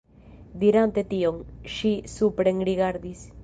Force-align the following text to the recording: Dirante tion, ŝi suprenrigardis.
Dirante 0.63 1.03
tion, 1.11 1.37
ŝi 1.77 1.93
suprenrigardis. 2.17 3.27